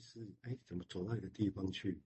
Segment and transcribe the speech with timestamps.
[0.00, 2.00] 是，哎，怎么走到一个地方去？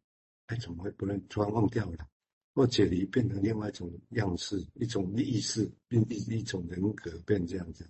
[0.46, 2.08] 哎，怎么会不能突然忘掉了？
[2.54, 7.88] 或解离变成另外一种样式，一种意识，变一一种人格变这样子，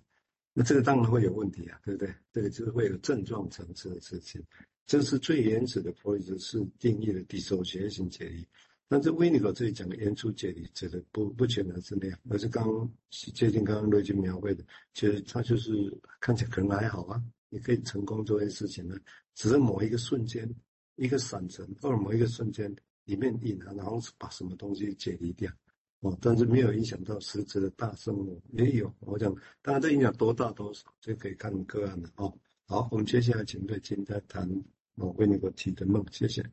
[0.53, 2.15] 那这个当然会有问题啊，对不对？
[2.31, 4.41] 这个就是会有症状层次的事情。
[4.85, 8.47] 这是最原始的弗洛伊德是定义的 dissociation 解离，
[8.87, 14.63] 但是维尼口这里讲的原初解离，指的不不全然是那样，而是刚刚接近刚刚瑞金描绘的，
[14.93, 15.73] 其实他就是
[16.21, 17.21] 看起来可能还好啊，
[17.53, 18.97] 你可以成功做这件事情呢，
[19.35, 20.49] 只是某一个瞬间，
[20.95, 25.51] 一个闪神，或者某一个瞬间里面隐含，然后把什么东西解离掉，
[25.99, 29.31] 哦，但是没有影响到实质的大生物，也有，我讲，
[29.61, 32.35] 当然这影响多大多少，这可以看个案的哦。
[32.65, 34.49] 好，我们接下来请瑞金再谈
[34.95, 36.43] 我维尼口提的梦，谢谢。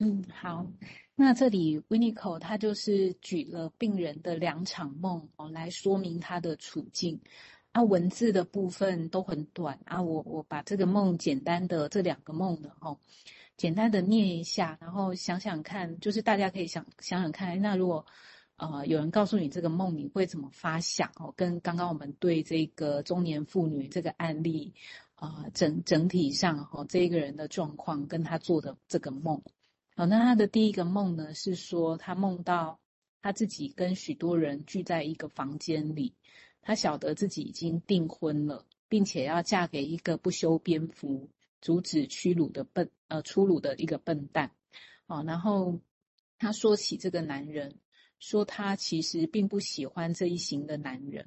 [0.00, 0.70] 嗯，好，
[1.14, 7.18] 那这里维尼口他就是举了病人的两场梦哦，来说明他的处境。
[7.72, 12.98] 啊，文字的部分都很短啊，我我把这个梦简单的这两个梦的哦，
[13.56, 18.04] 简单的念一下，然后想想看，就是大家可以想想想看，那如果。
[18.62, 21.10] 呃，有人告诉你这个梦，你会怎么发想？
[21.16, 24.74] 哦，跟刚刚我们对这个中年妇女这个案例，
[25.14, 29.42] 啊、整整体上哈、这个人的状况跟他做的这个梦，
[29.96, 32.78] 好，那他的第一个梦呢，是说他梦到
[33.22, 36.14] 他自己跟许多人聚在一个房间里，
[36.62, 41.28] 他晓得自己已经订婚了，并且要嫁给一个不修边幅、
[41.60, 44.50] 阻止屈辱的笨呃粗鲁的一个笨蛋，
[45.06, 45.80] 哦，然后
[46.38, 47.78] 他说起这个男人。
[48.22, 51.26] 说他其实并不喜欢这一型的男人，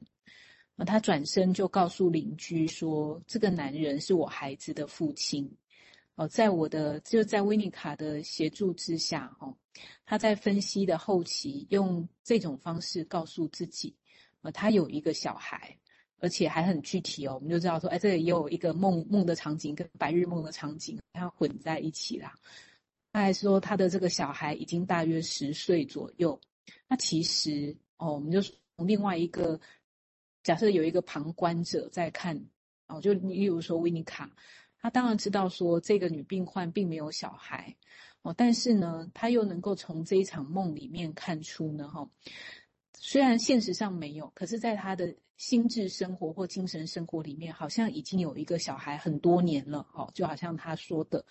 [0.75, 5.51] 啊，他转身就告诉邻居说，这个男人是我孩子的父亲，
[6.13, 9.57] 哦，在我的就在维尼卡的协助之下，哦，
[10.05, 13.95] 他在分析的后期用这种方式告诉自己，
[14.43, 15.75] 呃，他有一个小孩，
[16.19, 22.33] 而且还很具体哦，我们就知道说，哎，这里也有一个梦梦的场景跟白日梦的场景，它混在一起啦。
[23.11, 26.39] 他还说他的这个小孩已经大约十岁左右。
[26.87, 29.59] 那其实哦，我们就从另外一个
[30.43, 32.39] 假设有一个旁观者在看
[32.87, 34.29] 哦，就例如说维尼卡，
[34.79, 37.75] 他当然知道说这个女病患并没有小孩
[38.23, 42.09] 哦，但是呢，他又能够从这一场梦里面看出呢，哈，
[43.05, 51.23] 虽然现实上没有，可是在他的心智生活或精神生活里面，好像已经有一个小孩很多年了哦，就好像他说的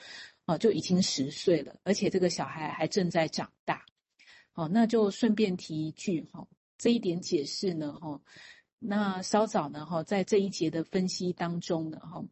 [0.45, 3.83] 哦，就已经十岁了，而且这个小孩还正在长大。
[4.53, 6.47] 哦，那就顺便提一句哈，
[6.77, 8.21] 这一点解释呢哈，
[8.79, 12.23] 那稍早呢哈，在这一节的分析当中呢哈，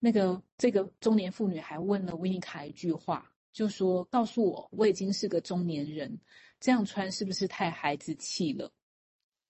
[0.00, 6.16] 那个这个中年妇女还问了维尼卡一句话，就说：“告诉我，我已经是个中年人，
[6.60, 8.70] 这样穿是不是太孩子气了？”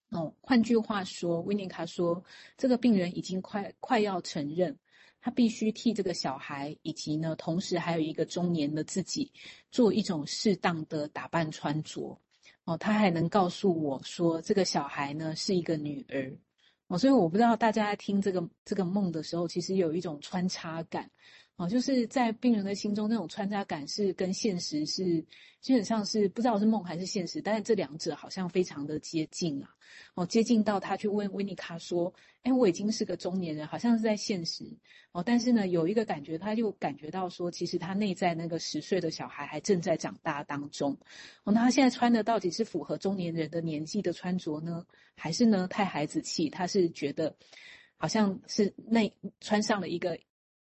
[0.09, 2.23] 哦，换句话说，维尼卡说，
[2.57, 4.75] 这个病人已经快快要承认。
[5.21, 9.31] 他必须替这个小孩，以及呢，同时还有一个中年的自己，
[9.69, 12.19] 做一种适当的打扮穿着。
[12.63, 16.35] 哦，他还能告诉我说，这个小孩呢是一个女儿。
[16.87, 21.11] 哦，所以我不知道大家在听这个这个梦的时候，其实有一种穿插感。
[21.59, 25.21] 哦，就是在病人的心中，那种穿插感是跟现实是
[25.59, 29.69] 基本上是不知道是梦还是现实，但是这两者好像非常的接近啊。
[30.15, 34.63] 哦，接近到他去问维尼卡说：“哎，我已经是个中年人，好像是在现实。”
[35.11, 40.97] 哦，但是呢，有一个感觉，他就感觉到说，其实他内在那个十岁的小孩还正在长大当中。
[41.43, 46.49] 哦，那他现在穿的到底是符合中年人的年纪的穿着呢，还是呢太孩子气？
[46.49, 47.35] 他是觉得
[47.97, 50.17] 好像是那穿上了一个。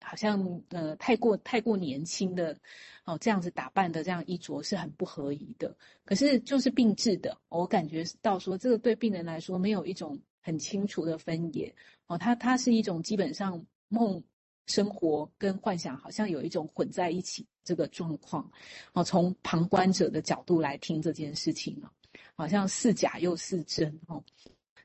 [0.02, 2.56] 好像呃太过太过年轻的
[3.04, 5.76] 哦，这样子打扮的这样衣着是很不合宜的。
[6.04, 11.74] 可是就是病治的，我感觉到说这个对病人来说没有一种很清楚的分野
[12.06, 14.22] 哦，它它是一种基本上梦
[14.66, 18.50] 生活跟幻想好像有一种混在一起这个状况
[18.92, 19.04] 哦。
[19.04, 21.88] 从旁观者的角度来听这件事情哦，
[22.34, 24.22] 好像似假又似真哦。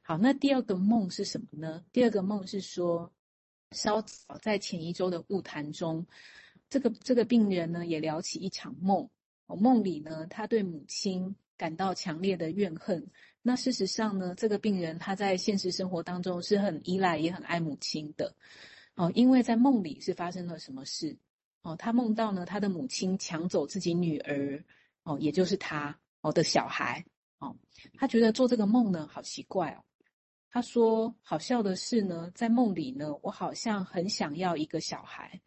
[0.01, 1.83] 好，那第二个梦是什么呢？
[1.91, 3.11] 第二个梦是说。
[3.75, 6.07] 稍早在前一周的晤谈中，
[6.69, 9.07] 这个这个病人呢也聊起一场梦。
[9.45, 13.07] 哦，梦里呢，他对母亲感到强烈的怨恨。
[13.43, 18.35] 那事实上呢，这个病人他在现实生活当中是很依赖也很爱母亲的。
[18.95, 21.15] 哦，因为在梦里是发生了什么事？
[21.61, 24.63] 哦，他梦到呢，他的母亲抢走自己女儿，
[25.03, 27.05] 哦，也就是他哦的小孩。
[27.37, 27.55] 哦，
[27.93, 29.83] 他觉得做这个梦呢，好奇怪哦。
[30.55, 35.41] 他说：“好笑的是呢，在梦里呢，我好像很想要一个小孩，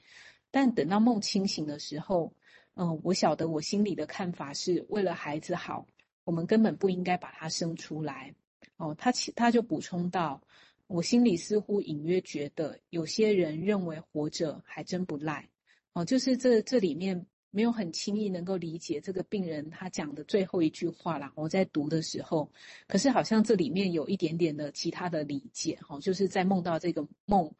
[0.50, 2.30] 但等到梦清醒的时候，
[2.74, 5.86] 嗯，我晓得我心里的看法是为了孩子好，
[6.24, 8.34] 我们根本不应该把他生出来。
[8.76, 10.42] 哦，他其他就补充到，
[10.88, 15.48] 我心里似乎隐约觉得，有些人认为活着还真不赖，
[15.94, 21.32] 哦，就是这这里面没有很轻易能够理解这个病人他讲的最后一句话啦。
[21.34, 22.50] 我在读的时候，
[22.86, 27.50] 可是好像这里面有一点点的其他的理解，哈，就是在梦到这个梦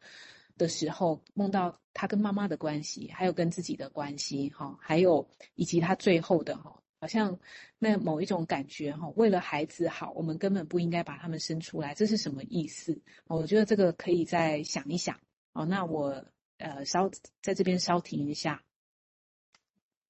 [0.57, 6.75] 的时候，梦到他跟妈妈的关系，还有跟自己的关系，哈，还有以及他最后的哈。
[7.01, 7.39] 好像
[7.77, 13.01] 那某一种感觉哈，为了孩子好，我们根本不应该把他们生出来，这是什么意思？
[13.27, 15.17] 我觉得这个可以再想一想。
[15.53, 16.25] 哦，那我
[16.57, 17.09] 呃稍
[17.41, 18.61] 在这边稍停一下。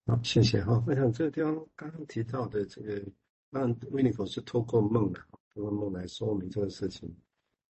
[0.09, 0.83] 好，谢谢哈。
[0.87, 2.99] 我想这个地方刚刚提到的这个，
[3.51, 5.19] 那维尼口是透过梦的，
[5.53, 7.15] 透过梦来说明这个事情。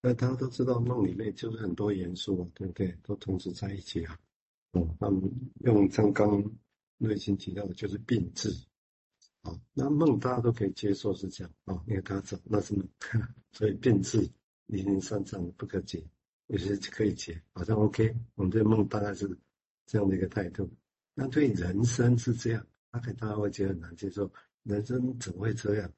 [0.01, 2.97] 那大家都知道梦里面就是很多元素啊，对不对？
[3.03, 4.17] 都同时在一起啊。
[4.75, 5.29] 嗯，那么
[5.65, 6.45] 用刚刚
[6.99, 8.51] 瑞清提到的就是病治。
[9.43, 12.89] 啊，那梦大家都可以接受是这样啊，因为他走那是梦，
[13.51, 14.19] 所以病治
[14.67, 16.01] 零零散散不可解，
[16.47, 18.15] 有些可以解，好像 OK。
[18.37, 19.29] 我们对梦大概是
[19.87, 20.71] 这样的一个态度。
[21.21, 24.33] 那对人生是这样，大概大家会觉得很难接受，
[24.63, 25.93] 人生怎么会这样？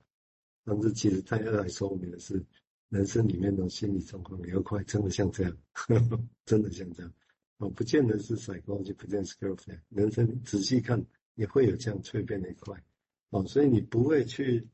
[0.65, 2.43] 但是其实大家来说明的是，
[2.89, 7.13] 人生里面的心理状况有块真的像这样，呵 呵真的像这样。
[7.59, 9.81] 哦，不见得是甩锅，就不见得是 girlfriend。
[9.91, 12.83] 人生仔细看也会有这样蜕变的一块。
[13.29, 14.67] 哦，所以你不会去，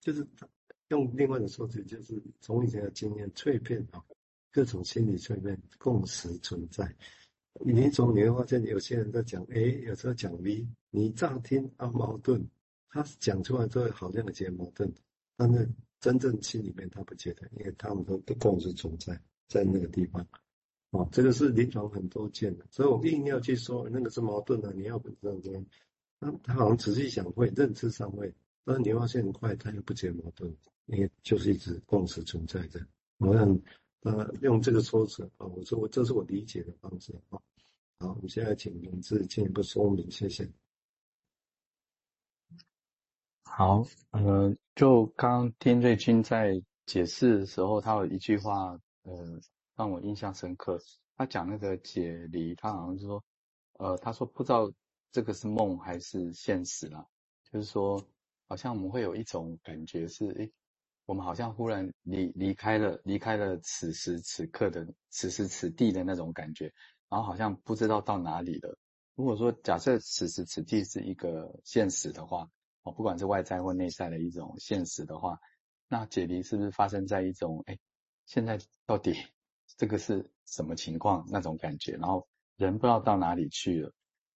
[0.00, 0.26] 就是
[0.88, 4.02] 用另外的说辞，就是从以前的经验蜕变啊，
[4.50, 6.92] 各种心理蜕变共识存在。
[7.60, 12.42] 你从你会发现，有些人在讲 A，有时候讲 B，你乍听啊矛盾，
[12.88, 14.92] 他讲出来之后好像有些矛盾，
[15.36, 15.68] 但是
[16.00, 20.26] 真正心里面他不觉得，因为他们都都共识存在在那个地方。
[20.90, 25.64] 哦，这个是临床很多见的，所以我硬要去说那个是矛盾的，你要不知道这样。
[26.20, 28.32] 他他好像仔细想会认知上会，
[28.64, 30.54] 但是你发现很快他又不解矛盾，
[30.86, 32.80] 因为就是一直共识存在着。
[33.18, 33.58] 我想
[34.02, 37.40] 呃用这个说辞啊，我说我这是我理解的方式啊。
[37.98, 40.48] 好，我们现在请名字进一步说明，谢谢。
[43.44, 49.40] 好，呃，就刚刚听瑞军在解释的时候，他有一句话呃
[49.76, 50.78] 让我印象深刻。
[51.16, 53.24] 他讲那个解离，他好像是说，
[53.74, 54.72] 呃，他说不知道。
[55.14, 57.06] 这个是梦还是现实啦？
[57.50, 58.02] 就是说，
[58.48, 60.50] 好像我们会有一种感觉是，诶，
[61.06, 66.72] 我们好像忽然离离开了，离开了此时此刻的此时此地的那种感觉，
[67.08, 68.78] 然后好像不知道到哪里了。
[69.14, 72.48] 如果说假设此时此地是一个现实的话，
[72.84, 75.38] 哦，不管是外在或内在的一种现实的话，
[75.88, 77.78] 那解离是不是发生在一种，诶，
[78.26, 79.14] 现在到底
[79.76, 81.92] 这个是什么情况那种感觉？
[81.92, 82.26] 然后
[82.56, 83.92] 人不知道到哪里去了。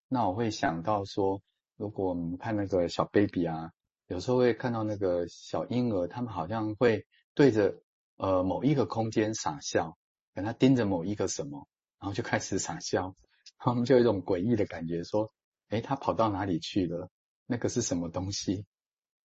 [0.08, 1.40] 那我会想到说，
[1.76, 3.72] 如果我们看那个小 baby 啊，
[4.08, 7.04] 有时候会看到那个小婴儿，他们好像会
[7.34, 7.82] 对着
[8.16, 9.96] 呃某一个空间傻笑，
[10.34, 11.66] 跟他盯着某一个什么，
[11.98, 13.14] 然后就开始傻笑，
[13.58, 15.32] 他们就有一种诡异的感觉，说，
[15.70, 17.10] 诶，他跑到哪里去了？
[17.46, 18.64] 那个是什么东西？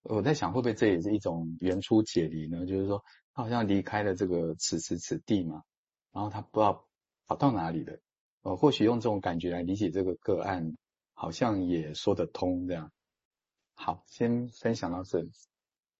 [0.03, 2.65] 我在想，会不会这也是一种原初解离呢？
[2.65, 3.03] 就是说，
[3.33, 5.61] 他好像离开了这个此时此地嘛，
[6.11, 6.87] 然后他不知道
[7.27, 7.99] 跑到哪里了。
[8.41, 10.75] 呃，或许用这种感觉来理解这个个案，
[11.13, 12.91] 好像也说得通这样。
[13.83, 15.31] 好，先分享到这里。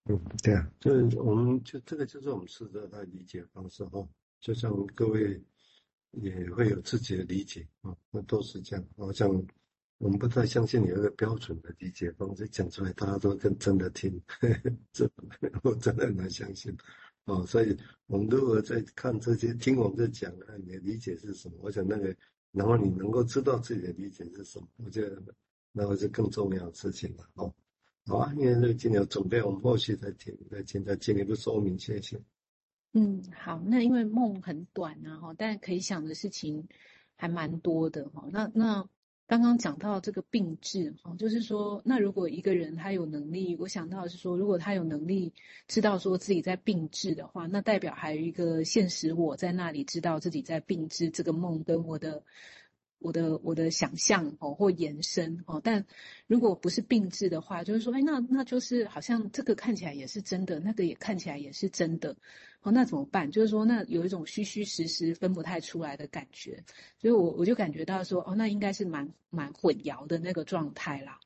[0.05, 4.07] 嗯，对啊，就是我们就这个就是我们试着的理解方式哈，
[4.39, 5.43] 就像各位
[6.11, 8.85] 也会有自己的理解啊，那都是这样。
[8.97, 9.27] 好像
[9.97, 15.09] 我们不太相信有一个标准的理解方式讲出来，大家都跟真的听，呵呵这
[15.63, 16.71] 我真的很难相信。
[17.25, 21.55] 哦，所以我们如果在看这些，听我们在讲啊，你的理解是什么？
[21.61, 22.15] 我想那个。
[22.51, 25.23] 然后你能够知道自己的理解是什么，我觉得
[25.71, 27.25] 那会是更重要的事情了。
[27.35, 27.55] 哦，
[28.05, 32.19] 好啊，因为这个今天有准备，我们后续再听，再听，再进一步说明，谢谢。
[32.93, 36.67] 嗯，好，那因为梦很短啊，哈，但可以想的事情
[37.15, 38.87] 还蛮多的，哈，那那。
[39.27, 45.31] 刚刚讲到这个病治，哈，就是说，那如果一个人他有能力，我想到的是说，如果他有能力
[45.69, 52.25] 知道说自己在病治的话，那代表还有一个现实我在那里知道自己在病治这个梦跟我的。
[53.01, 55.83] 我的我的想象哦，或延伸哦，但
[56.27, 62.15] 如果不是病治的话，就是说，哎，那那就是好像这个看起来也是真的，那个也看起来也是真的，
[62.61, 63.29] 哦，那怎么办？
[63.29, 66.63] 就是说，那有一种虚虚实实分不太出来的感觉，
[66.99, 71.19] 所以我我就感觉到说，哦，那应该是蛮蛮混淆的那个状态啦，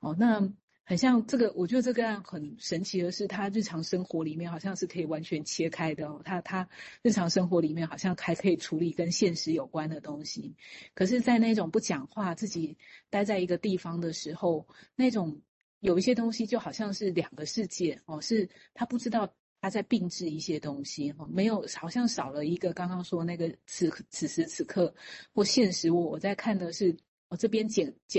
[0.00, 0.52] 哦，那。
[0.90, 6.20] 很像这个，我觉得这个案很神奇的是，他日常生活里面好像是可以完全切开的哦。
[6.24, 6.68] 他他
[7.00, 10.56] 日常生活里面好像还可以处理跟现实有关的东西，
[10.92, 12.76] 可是，在那种不讲话、自己
[13.08, 14.66] 待在一个地方的时候，
[14.96, 15.40] 那种
[15.78, 24.92] 有一些东西就好像是两个世界哦，是他不知道他在并置一些东西哦，没有，好像少了一个刚刚说那个此此时此刻
[25.32, 26.96] 或现实我我在看的是
[27.28, 27.94] 我这边剪剪